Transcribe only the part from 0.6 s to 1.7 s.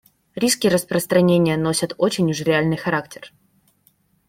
распространения